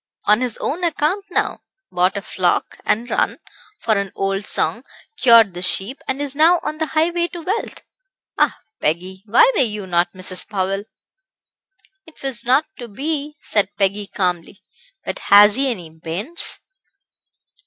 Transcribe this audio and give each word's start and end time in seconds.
On 0.25 0.41
his 0.41 0.57
own 0.57 0.83
account 0.83 1.25
now. 1.29 1.61
Bought 1.91 2.17
a 2.17 2.23
flock 2.23 2.79
and 2.85 3.07
run, 3.07 3.37
for 3.81 3.99
an 3.99 4.11
old 4.15 4.47
song; 4.47 4.83
cured 5.19 5.53
the 5.53 5.61
sheep; 5.61 5.99
and 6.07 6.19
is 6.19 6.35
now 6.35 6.59
on 6.63 6.79
the 6.79 6.87
highway 6.97 7.27
to 7.27 7.43
wealth. 7.43 7.83
Ah! 8.35 8.61
Peggy, 8.79 9.21
why 9.27 9.51
were 9.55 9.61
you 9.61 9.85
not 9.85 10.13
Mrs 10.13 10.49
Powell?" 10.49 10.85
"It 12.07 12.19
was 12.23 12.43
not 12.43 12.65
to 12.79 12.87
be," 12.87 13.35
said 13.41 13.69
Peggy, 13.77 14.07
calmly; 14.07 14.63
"but 15.05 15.19
has 15.29 15.53
he 15.55 15.69
any 15.69 15.91
bairns?" 15.91 16.61